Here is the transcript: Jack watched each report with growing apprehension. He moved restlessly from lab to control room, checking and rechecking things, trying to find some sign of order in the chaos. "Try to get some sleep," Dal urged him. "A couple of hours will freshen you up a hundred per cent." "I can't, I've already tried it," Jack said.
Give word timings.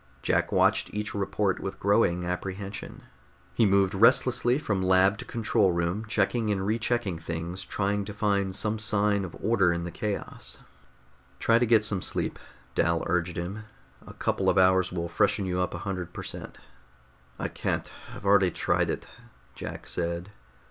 Jack 0.23 0.51
watched 0.51 0.91
each 0.95 1.13
report 1.13 1.59
with 1.59 1.79
growing 1.79 2.25
apprehension. 2.25 3.03
He 3.53 3.67
moved 3.67 3.93
restlessly 3.93 4.57
from 4.57 4.81
lab 4.81 5.19
to 5.19 5.25
control 5.25 5.71
room, 5.73 6.05
checking 6.07 6.49
and 6.49 6.65
rechecking 6.65 7.19
things, 7.19 7.63
trying 7.63 8.03
to 8.05 8.13
find 8.15 8.55
some 8.55 8.79
sign 8.79 9.23
of 9.23 9.35
order 9.39 9.71
in 9.71 9.83
the 9.83 9.91
chaos. 9.91 10.57
"Try 11.37 11.59
to 11.59 11.67
get 11.67 11.85
some 11.85 12.01
sleep," 12.01 12.39
Dal 12.73 13.03
urged 13.05 13.37
him. 13.37 13.65
"A 14.07 14.13
couple 14.13 14.49
of 14.49 14.57
hours 14.57 14.91
will 14.91 15.07
freshen 15.07 15.45
you 15.45 15.59
up 15.59 15.75
a 15.75 15.85
hundred 15.85 16.13
per 16.13 16.23
cent." 16.23 16.57
"I 17.37 17.47
can't, 17.47 17.91
I've 18.11 18.25
already 18.25 18.49
tried 18.49 18.89
it," 18.89 19.05
Jack 19.53 19.85
said. 19.85 20.31